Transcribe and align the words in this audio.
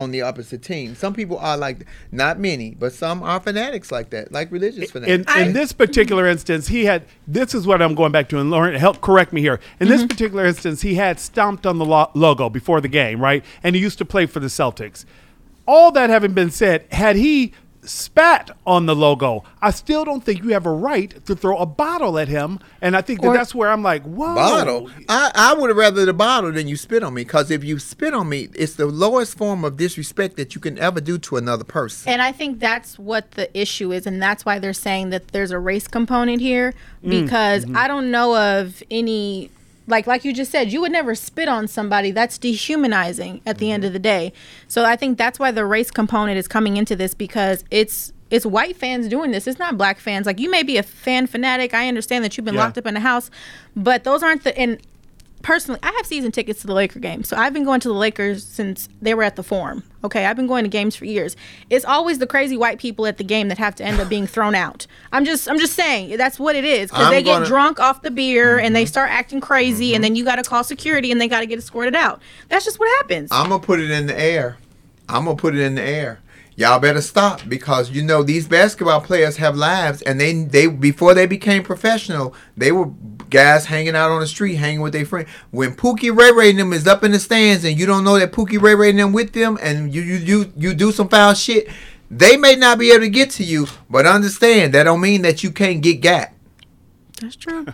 on 0.00 0.12
the 0.12 0.22
opposite 0.22 0.62
team. 0.62 0.94
Some 0.94 1.12
people 1.12 1.38
are 1.38 1.56
like, 1.56 1.84
not 2.12 2.38
many, 2.38 2.70
but 2.70 2.92
some 2.92 3.20
are 3.20 3.40
fanatics 3.40 3.90
like 3.90 4.10
that, 4.10 4.30
like 4.30 4.52
religious 4.52 4.92
fanatics. 4.92 5.34
In, 5.34 5.48
in 5.48 5.52
this 5.52 5.72
particular 5.72 6.28
instance, 6.28 6.68
he 6.68 6.84
had. 6.84 7.02
This 7.26 7.52
is 7.52 7.66
what 7.66 7.82
I'm 7.82 7.96
going 7.96 8.12
back 8.12 8.28
to, 8.28 8.38
and 8.38 8.48
Lauren, 8.48 8.76
help 8.76 9.00
correct 9.00 9.32
me 9.32 9.40
here. 9.40 9.58
In 9.80 9.88
this 9.88 10.02
mm-hmm. 10.02 10.06
particular 10.06 10.46
instance, 10.46 10.82
he 10.82 10.94
had 10.94 11.18
stomped 11.18 11.66
on 11.66 11.78
the 11.78 11.84
lo- 11.84 12.12
logo 12.14 12.48
before 12.48 12.80
the 12.80 12.86
game, 12.86 13.20
right? 13.20 13.44
And 13.64 13.74
he 13.74 13.82
used 13.82 13.98
to 13.98 14.04
play 14.04 14.26
for 14.26 14.38
the 14.38 14.46
Celtics. 14.46 15.04
All 15.66 15.90
that 15.90 16.10
having 16.10 16.32
been 16.32 16.52
said, 16.52 16.86
had 16.92 17.16
he 17.16 17.52
spat 17.88 18.50
on 18.66 18.86
the 18.86 18.94
logo, 18.94 19.44
I 19.60 19.70
still 19.70 20.04
don't 20.04 20.22
think 20.22 20.42
you 20.42 20.50
have 20.50 20.66
a 20.66 20.72
right 20.72 21.24
to 21.26 21.34
throw 21.34 21.56
a 21.58 21.66
bottle 21.66 22.18
at 22.18 22.28
him. 22.28 22.60
And 22.80 22.96
I 22.96 23.00
think 23.00 23.22
that 23.22 23.28
Or- 23.28 23.34
that's 23.34 23.54
where 23.54 23.70
I'm 23.70 23.82
like, 23.82 24.02
whoa. 24.02 24.34
bottle. 24.34 24.90
I, 25.08 25.30
I 25.34 25.54
would 25.54 25.74
rather 25.76 26.04
the 26.04 26.12
bottle 26.12 26.52
than 26.52 26.68
you 26.68 26.76
spit 26.76 27.02
on 27.02 27.14
me, 27.14 27.24
because 27.24 27.50
if 27.50 27.64
you 27.64 27.78
spit 27.78 28.14
on 28.14 28.28
me, 28.28 28.48
it's 28.54 28.74
the 28.74 28.86
lowest 28.86 29.36
form 29.36 29.64
of 29.64 29.76
disrespect 29.76 30.36
that 30.36 30.54
you 30.54 30.60
can 30.60 30.78
ever 30.78 31.00
do 31.00 31.18
to 31.18 31.36
another 31.36 31.64
person. 31.64 32.12
And 32.12 32.22
I 32.22 32.32
think 32.32 32.60
that's 32.60 32.98
what 32.98 33.32
the 33.32 33.56
issue 33.58 33.92
is, 33.92 34.06
and 34.06 34.22
that's 34.22 34.44
why 34.44 34.58
they're 34.58 34.72
saying 34.72 35.10
that 35.10 35.28
there's 35.28 35.50
a 35.50 35.58
race 35.58 35.88
component 35.88 36.40
here 36.40 36.74
mm. 37.02 37.10
because 37.10 37.64
mm-hmm. 37.64 37.76
I 37.76 37.88
don't 37.88 38.10
know 38.10 38.36
of 38.36 38.82
any 38.90 39.50
like 39.88 40.06
like 40.06 40.24
you 40.24 40.32
just 40.32 40.52
said, 40.52 40.72
you 40.72 40.80
would 40.82 40.92
never 40.92 41.14
spit 41.14 41.48
on 41.48 41.66
somebody. 41.66 42.10
That's 42.12 42.38
dehumanizing 42.38 43.40
at 43.46 43.58
the 43.58 43.72
end 43.72 43.84
of 43.84 43.92
the 43.92 43.98
day. 43.98 44.32
So 44.68 44.84
I 44.84 44.94
think 44.96 45.18
that's 45.18 45.38
why 45.38 45.50
the 45.50 45.64
race 45.66 45.90
component 45.90 46.38
is 46.38 46.46
coming 46.46 46.76
into 46.76 46.94
this 46.94 47.14
because 47.14 47.64
it's 47.70 48.12
it's 48.30 48.44
white 48.44 48.76
fans 48.76 49.08
doing 49.08 49.30
this. 49.30 49.46
It's 49.46 49.58
not 49.58 49.78
black 49.78 49.98
fans. 49.98 50.26
Like 50.26 50.38
you 50.38 50.50
may 50.50 50.62
be 50.62 50.76
a 50.76 50.82
fan 50.82 51.26
fanatic. 51.26 51.72
I 51.74 51.88
understand 51.88 52.24
that 52.24 52.36
you've 52.36 52.44
been 52.44 52.54
Yeah. 52.54 52.64
locked 52.64 52.78
up 52.78 52.86
in 52.86 52.96
a 52.96 53.00
house, 53.00 53.30
but 53.74 54.04
those 54.04 54.22
aren't 54.22 54.44
the 54.44 54.56
and 54.58 54.78
personally, 55.48 55.80
I 55.82 55.90
have 55.96 56.04
season 56.04 56.30
tickets 56.30 56.60
to 56.60 56.66
the 56.66 56.74
Laker 56.74 56.98
game. 56.98 57.24
So 57.24 57.34
I've 57.34 57.54
been 57.54 57.64
going 57.64 57.80
to 57.80 57.88
the 57.88 57.94
Lakers 57.94 58.44
since 58.44 58.86
they 59.00 59.14
were 59.14 59.22
at 59.22 59.34
the 59.36 59.42
Forum. 59.42 59.82
Okay, 60.04 60.26
I've 60.26 60.36
been 60.36 60.46
going 60.46 60.62
to 60.64 60.68
games 60.68 60.94
for 60.94 61.06
years. 61.06 61.36
It's 61.70 61.86
always 61.86 62.18
the 62.18 62.26
crazy 62.26 62.54
white 62.54 62.78
people 62.78 63.06
at 63.06 63.16
the 63.16 63.24
game 63.24 63.48
that 63.48 63.56
have 63.56 63.74
to 63.76 63.84
end 63.84 63.98
up 63.98 64.10
being 64.10 64.26
thrown 64.26 64.54
out. 64.54 64.86
I'm 65.10 65.24
just, 65.24 65.48
I'm 65.48 65.58
just 65.58 65.72
saying 65.72 66.18
that's 66.18 66.38
what 66.38 66.54
it 66.54 66.66
is 66.66 66.90
because 66.90 67.08
they 67.08 67.22
gonna- 67.22 67.46
get 67.46 67.48
drunk 67.48 67.80
off 67.80 68.02
the 68.02 68.10
beer 68.10 68.58
and 68.58 68.76
they 68.76 68.82
mm-hmm. 68.82 68.88
start 68.88 69.10
acting 69.10 69.40
crazy, 69.40 69.94
and 69.94 70.04
mm-hmm. 70.04 70.10
then 70.10 70.16
you 70.16 70.24
got 70.26 70.36
to 70.36 70.42
call 70.42 70.62
security 70.64 71.10
and 71.10 71.18
they 71.18 71.28
got 71.28 71.40
to 71.40 71.46
get 71.46 71.58
escorted 71.58 71.96
out. 71.96 72.20
That's 72.50 72.66
just 72.66 72.78
what 72.78 72.94
happens. 72.98 73.30
I'm 73.32 73.48
gonna 73.48 73.62
put 73.62 73.80
it 73.80 73.90
in 73.90 74.06
the 74.06 74.20
air. 74.20 74.58
I'm 75.08 75.24
gonna 75.24 75.36
put 75.36 75.54
it 75.54 75.62
in 75.62 75.76
the 75.76 75.82
air. 75.82 76.20
Y'all 76.56 76.78
better 76.78 77.00
stop 77.00 77.40
because 77.48 77.90
you 77.90 78.02
know 78.02 78.22
these 78.22 78.46
basketball 78.46 79.00
players 79.00 79.38
have 79.38 79.56
lives, 79.56 80.02
and 80.02 80.20
they 80.20 80.42
they 80.42 80.66
before 80.66 81.14
they 81.14 81.24
became 81.24 81.62
professional, 81.62 82.34
they 82.56 82.70
were 82.70 82.90
guys 83.30 83.66
hanging 83.66 83.94
out 83.96 84.10
on 84.10 84.20
the 84.20 84.26
street, 84.26 84.54
hanging 84.56 84.80
with 84.80 84.92
their 84.92 85.04
friends. 85.06 85.28
When 85.50 85.74
Pookie 85.74 86.16
Ray 86.16 86.32
Ray 86.32 86.50
and 86.50 86.58
them 86.58 86.72
is 86.72 86.86
up 86.86 87.04
in 87.04 87.12
the 87.12 87.18
stands, 87.18 87.64
and 87.64 87.78
you 87.78 87.86
don't 87.86 88.04
know 88.04 88.18
that 88.18 88.32
Pookie 88.32 88.60
Ray 88.60 88.74
Ray 88.74 88.90
and 88.90 88.98
them 88.98 89.12
with 89.12 89.32
them, 89.32 89.58
and 89.60 89.94
you 89.94 90.02
you 90.02 90.16
you 90.16 90.52
you 90.56 90.74
do 90.74 90.92
some 90.92 91.08
foul 91.08 91.34
shit, 91.34 91.68
they 92.10 92.36
may 92.36 92.54
not 92.56 92.78
be 92.78 92.90
able 92.92 93.00
to 93.04 93.10
get 93.10 93.30
to 93.32 93.44
you, 93.44 93.66
but 93.90 94.06
understand 94.06 94.74
that 94.74 94.84
don't 94.84 95.00
mean 95.00 95.22
that 95.22 95.42
you 95.42 95.50
can't 95.50 95.80
get 95.82 96.00
got. 96.00 96.30
That's 97.20 97.34
true. 97.34 97.66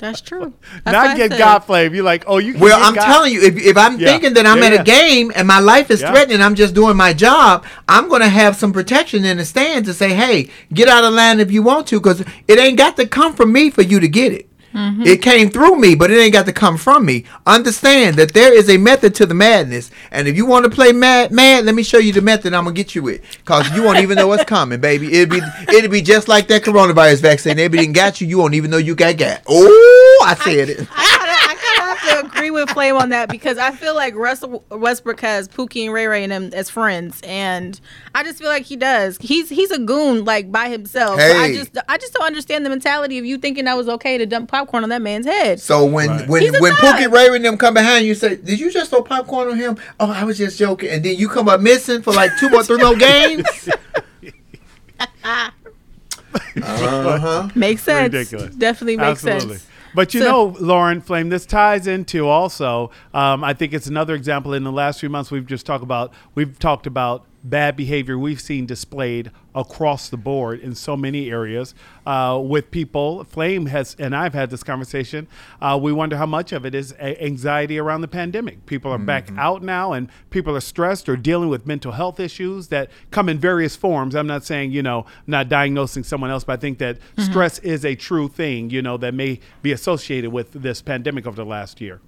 That's 0.00 0.20
true. 0.20 0.52
That's 0.84 0.88
I 0.96 1.06
Not 1.06 1.16
get 1.16 1.30
said- 1.30 1.38
God 1.38 1.60
flame. 1.60 1.94
You're 1.94 2.02
like, 2.02 2.24
oh, 2.26 2.38
you. 2.38 2.52
Can 2.54 2.62
Well, 2.62 2.76
get 2.80 2.86
I'm 2.88 2.94
God- 2.96 3.04
telling 3.06 3.32
you, 3.32 3.42
if, 3.42 3.56
if 3.56 3.76
I'm 3.76 3.96
Yeah. 4.00 4.08
thinking 4.08 4.34
that 4.34 4.44
I'm 4.44 4.58
Yeah, 4.58 4.64
at 4.64 4.72
yeah. 4.72 4.80
a 4.80 4.84
game 4.84 5.30
and 5.36 5.46
my 5.46 5.60
life 5.60 5.88
is 5.88 6.00
Yeah. 6.00 6.10
threatened, 6.10 6.42
I'm 6.42 6.56
just 6.56 6.74
doing 6.74 6.96
my 6.96 7.12
job. 7.12 7.64
I'm 7.88 8.08
gonna 8.08 8.28
have 8.28 8.56
some 8.56 8.72
protection 8.72 9.24
in 9.24 9.36
the 9.36 9.44
stands 9.44 9.86
to 9.86 9.94
say, 9.94 10.14
"Hey, 10.14 10.50
get 10.74 10.88
out 10.88 11.04
of 11.04 11.14
line 11.14 11.38
if 11.38 11.52
you 11.52 11.62
want 11.62 11.86
to," 11.88 12.00
because 12.00 12.24
it 12.48 12.58
ain't 12.58 12.76
got 12.76 12.96
to 12.96 13.06
come 13.06 13.34
from 13.34 13.52
me 13.52 13.70
for 13.70 13.82
you 13.82 14.00
to 14.00 14.08
get 14.08 14.32
it. 14.32 14.48
Mm-hmm. 14.74 15.02
It 15.02 15.22
came 15.22 15.48
through 15.50 15.76
me, 15.76 15.94
but 15.94 16.10
it 16.10 16.18
ain't 16.18 16.32
got 16.32 16.46
to 16.46 16.52
come 16.52 16.76
from 16.76 17.06
me. 17.06 17.24
Understand 17.46 18.16
that 18.16 18.34
there 18.34 18.52
is 18.52 18.68
a 18.68 18.76
method 18.76 19.14
to 19.16 19.26
the 19.26 19.34
madness, 19.34 19.90
and 20.10 20.28
if 20.28 20.36
you 20.36 20.46
want 20.46 20.64
to 20.64 20.70
play 20.70 20.92
mad, 20.92 21.32
mad, 21.32 21.64
let 21.64 21.74
me 21.74 21.82
show 21.82 21.98
you 21.98 22.12
the 22.12 22.20
method 22.20 22.52
I'm 22.52 22.64
gonna 22.64 22.74
get 22.74 22.94
you 22.94 23.02
with, 23.02 23.22
cause 23.44 23.70
you 23.74 23.82
won't 23.82 23.98
even 23.98 24.16
know 24.16 24.28
what's 24.28 24.44
coming, 24.44 24.80
baby. 24.80 25.12
It'll 25.14 25.38
be 25.38 25.46
it'll 25.68 25.90
be 25.90 26.02
just 26.02 26.28
like 26.28 26.48
that 26.48 26.62
coronavirus 26.62 27.22
vaccine. 27.22 27.56
They 27.56 27.68
didn't 27.68 27.92
got 27.92 28.20
you, 28.20 28.26
you 28.26 28.38
won't 28.38 28.54
even 28.54 28.70
know 28.70 28.76
you 28.76 28.94
got 28.94 29.16
got. 29.16 29.42
Oh, 29.48 30.24
I 30.26 30.34
said 30.34 30.68
it. 30.68 30.80
I 30.80 30.82
of 30.82 30.90
I 30.90 31.54
kind 31.54 31.90
of 31.90 31.98
have 31.98 32.22
to 32.22 32.26
agree 32.26 32.45
with 32.56 32.70
Flame 32.70 32.96
on 32.96 33.10
that 33.10 33.28
because 33.28 33.58
I 33.58 33.70
feel 33.70 33.94
like 33.94 34.14
Russell 34.16 34.64
Westbrook 34.70 35.20
has 35.20 35.48
Pookie 35.48 35.84
and 35.84 35.92
Ray 35.92 36.06
Ray 36.06 36.24
and 36.24 36.32
them 36.32 36.50
as 36.52 36.68
friends, 36.68 37.20
and 37.24 37.80
I 38.14 38.22
just 38.24 38.38
feel 38.38 38.48
like 38.48 38.64
he 38.64 38.76
does. 38.76 39.18
He's 39.20 39.48
he's 39.48 39.70
a 39.70 39.78
goon 39.78 40.24
like 40.24 40.50
by 40.50 40.68
himself. 40.68 41.20
So 41.20 41.26
I 41.40 41.54
just 41.54 41.76
I 41.88 41.98
just 41.98 42.12
don't 42.12 42.26
understand 42.26 42.66
the 42.66 42.70
mentality 42.70 43.18
of 43.18 43.24
you 43.24 43.38
thinking 43.38 43.66
that 43.66 43.76
was 43.76 43.88
okay 43.88 44.18
to 44.18 44.26
dump 44.26 44.50
popcorn 44.50 44.82
on 44.82 44.88
that 44.88 45.02
man's 45.02 45.26
head. 45.26 45.60
So 45.60 45.84
when 45.84 46.08
Right. 46.08 46.28
when 46.28 46.52
when 46.60 46.74
thug. 46.74 46.96
Pookie 46.96 47.12
Ray 47.12 47.28
Ray, 47.30 47.36
and 47.36 47.44
them 47.44 47.56
come 47.58 47.74
behind 47.74 48.06
you, 48.06 48.14
say, 48.14 48.36
"Did 48.36 48.58
you 48.58 48.70
just 48.70 48.90
throw 48.90 49.02
popcorn 49.02 49.48
on 49.48 49.56
him?" 49.56 49.76
Oh, 50.00 50.10
I 50.10 50.24
was 50.24 50.38
just 50.38 50.58
joking. 50.58 50.90
And 50.90 51.04
then 51.04 51.16
you 51.16 51.28
come 51.28 51.48
up 51.48 51.60
missing 51.60 52.02
for 52.02 52.12
like 52.12 52.30
two 52.38 52.48
or 52.52 52.62
three 52.62 52.78
more 52.78 52.96
games. 52.96 53.44
uh 56.62 57.18
huh. 57.18 57.48
Makes 57.54 57.82
sense. 57.82 58.12
Ridiculous. 58.12 58.54
Definitely 58.54 58.96
makes 58.96 59.24
Absolutely. 59.24 59.56
sense. 59.58 59.66
But 59.96 60.12
you 60.12 60.20
So- 60.20 60.26
know, 60.30 60.56
Lauren 60.60 61.00
Flame, 61.00 61.30
this 61.30 61.46
ties 61.46 61.86
into 61.86 62.28
also. 62.28 62.90
Um, 63.14 63.42
I 63.42 63.54
think 63.54 63.72
it's 63.72 63.86
another 63.86 64.14
example. 64.14 64.52
In 64.52 64.62
the 64.62 64.70
last 64.70 65.00
few 65.00 65.08
months, 65.08 65.30
we've 65.30 65.46
just 65.46 65.64
talked 65.64 65.82
about 65.82 66.12
we've 66.34 66.58
talked 66.58 66.86
about 66.86 67.24
bad 67.48 67.76
behavior 67.76 68.18
we've 68.18 68.40
seen 68.40 68.66
displayed 68.66 69.30
across 69.54 70.08
the 70.10 70.16
board 70.16 70.60
in 70.60 70.74
so 70.74 70.96
many 70.96 71.30
areas 71.30 71.74
uh, 72.04 72.40
with 72.42 72.70
people. 72.70 73.24
Flame 73.24 73.66
has, 73.66 73.96
and 73.98 74.14
I've 74.14 74.34
had 74.34 74.50
this 74.50 74.62
conversation. 74.62 75.26
Uh, 75.60 75.78
we 75.80 75.92
wonder 75.92 76.16
how 76.16 76.26
much 76.26 76.52
of 76.52 76.66
it 76.66 76.74
is 76.74 76.92
a- 76.92 77.22
anxiety 77.22 77.78
around 77.78 78.02
the 78.02 78.08
pandemic. 78.08 78.66
People 78.66 78.92
are 78.92 78.98
back 78.98 79.30
out 79.38 79.62
now, 79.62 79.92
and 79.92 80.08
people 80.30 80.56
are 80.56 80.60
stressed 80.60 81.08
or 81.08 81.16
dealing 81.16 81.48
with 81.48 81.66
mental 81.66 81.92
health 81.92 82.20
issues 82.20 82.68
that 82.68 82.90
come 83.10 83.28
in 83.28 83.38
various 83.38 83.76
forms. 83.76 84.14
I'm 84.14 84.26
not 84.26 84.44
saying 84.44 84.72
you 84.72 84.82
know, 84.82 85.00
I'm 85.00 85.06
not 85.26 85.48
diagnosing 85.48 86.04
someone 86.04 86.30
else, 86.30 86.44
but 86.44 86.54
I 86.54 86.56
think 86.56 86.78
that 86.78 86.98
stress 87.18 87.58
is 87.60 87.84
a 87.84 87.94
true 87.94 88.28
thing. 88.28 88.70
You 88.70 88.82
know, 88.82 88.96
that 88.98 89.14
may 89.14 89.40
be 89.62 89.72
associated 89.72 90.32
with 90.32 90.52
this 90.52 90.82
pandemic 90.82 91.26
over 91.26 91.36
the 91.36 91.46
last 91.46 91.80
year. 91.80 92.00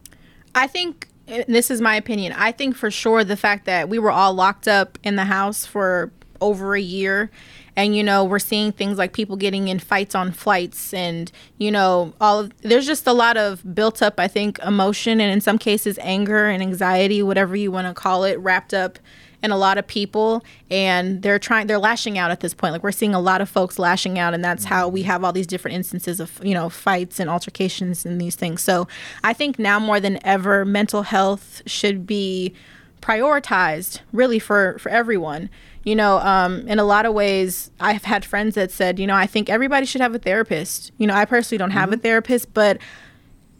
I 0.54 0.66
think 0.66 1.07
and 1.07 1.07
this 1.46 1.70
is 1.70 1.80
my 1.80 1.96
opinion. 1.96 2.32
I 2.36 2.52
think 2.52 2.76
for 2.76 2.90
sure 2.90 3.24
the 3.24 3.36
fact 3.36 3.66
that 3.66 3.88
we 3.88 3.98
were 3.98 4.10
all 4.10 4.34
locked 4.34 4.68
up 4.68 4.98
in 5.02 5.16
the 5.16 5.24
house 5.24 5.66
for 5.66 6.10
over 6.40 6.74
a 6.74 6.80
year 6.80 7.30
and 7.76 7.96
you 7.96 8.02
know 8.02 8.24
we're 8.24 8.38
seeing 8.38 8.72
things 8.72 8.98
like 8.98 9.12
people 9.12 9.36
getting 9.36 9.68
in 9.68 9.78
fights 9.78 10.14
on 10.14 10.32
flights 10.32 10.94
and 10.94 11.32
you 11.58 11.70
know 11.70 12.12
all 12.20 12.40
of 12.40 12.52
there's 12.62 12.86
just 12.86 13.06
a 13.06 13.12
lot 13.12 13.36
of 13.36 13.74
built 13.74 14.02
up 14.02 14.20
I 14.20 14.28
think 14.28 14.58
emotion 14.60 15.20
and 15.20 15.32
in 15.32 15.40
some 15.40 15.58
cases 15.58 15.98
anger 16.00 16.46
and 16.46 16.62
anxiety 16.62 17.22
whatever 17.22 17.56
you 17.56 17.72
want 17.72 17.88
to 17.88 17.94
call 17.94 18.24
it 18.24 18.38
wrapped 18.38 18.72
up 18.72 18.98
in 19.42 19.50
a 19.50 19.56
lot 19.56 19.78
of 19.78 19.86
people 19.86 20.44
and 20.70 21.22
they're 21.22 21.38
trying 21.38 21.66
they're 21.66 21.78
lashing 21.78 22.18
out 22.18 22.30
at 22.30 22.40
this 22.40 22.54
point. 22.54 22.72
Like 22.72 22.82
we're 22.82 22.92
seeing 22.92 23.14
a 23.14 23.20
lot 23.20 23.40
of 23.40 23.48
folks 23.48 23.78
lashing 23.78 24.18
out 24.18 24.34
and 24.34 24.44
that's 24.44 24.64
how 24.64 24.88
we 24.88 25.02
have 25.02 25.22
all 25.22 25.32
these 25.32 25.46
different 25.46 25.76
instances 25.76 26.20
of 26.20 26.40
you 26.44 26.54
know 26.54 26.68
fights 26.68 27.20
and 27.20 27.30
altercations 27.30 28.04
and 28.04 28.20
these 28.20 28.34
things. 28.34 28.62
So 28.62 28.88
i 29.22 29.32
think 29.32 29.58
now 29.58 29.78
more 29.78 30.00
than 30.00 30.24
ever 30.26 30.64
mental 30.64 31.02
health 31.02 31.62
should 31.66 32.06
be 32.06 32.54
prioritized 33.00 34.00
really 34.12 34.38
for 34.38 34.78
for 34.78 34.88
everyone. 34.90 35.50
You 35.84 35.94
know 35.94 36.18
um, 36.18 36.66
in 36.68 36.78
a 36.78 36.84
lot 36.84 37.06
of 37.06 37.14
ways 37.14 37.70
i've 37.80 38.04
had 38.04 38.24
friends 38.24 38.56
that 38.56 38.70
said 38.70 38.98
you 38.98 39.06
know 39.06 39.14
i 39.14 39.26
think 39.26 39.48
everybody 39.48 39.86
should 39.86 40.00
have 40.00 40.14
a 40.14 40.18
therapist. 40.18 40.90
You 40.98 41.06
know 41.06 41.14
i 41.14 41.24
personally 41.24 41.58
don't 41.58 41.70
have 41.70 41.92
a 41.92 41.96
therapist 41.96 42.52
but 42.52 42.78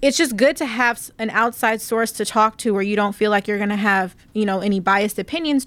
it's 0.01 0.17
just 0.17 0.37
good 0.37 0.57
to 0.57 0.67
have 0.67 1.11
an 1.19 1.31
outside 1.31 1.81
source 1.81 2.13
to 2.13 2.25
talk 2.25 2.57
to 2.59 2.73
where 2.73 2.83
you 2.83 2.95
don't 2.95 3.15
feel 3.15 3.31
like 3.31 3.49
you're 3.49 3.59
going 3.59 3.69
to 3.69 3.77
have 3.77 4.15
you 4.33 4.45
know 4.45 4.61
any 4.61 4.81
biased 4.81 5.19
opinions 5.19 5.65
towards 5.65 5.67